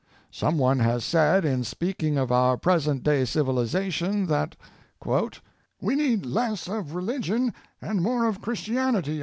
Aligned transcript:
Some 0.31 0.57
one 0.57 0.79
has 0.79 1.05
said, 1.05 1.45
in 1.45 1.63
speaking 1.63 2.17
of 2.17 2.31
our 2.31 2.57
present 2.57 3.03
day 3.03 3.21
civihzation, 3.21 4.25
that 4.29 4.55
''we 4.99 5.95
need 5.95 6.25
less 6.25 6.67
of 6.67 6.95
religion 6.95 7.53
and 7.79 8.01
more 8.01 8.25
of 8.25 8.41
Christianity." 8.41 9.19